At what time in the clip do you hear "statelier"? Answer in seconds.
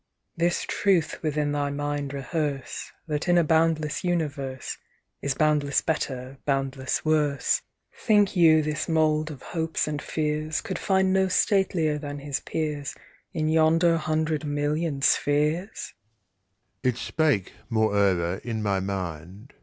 11.27-11.99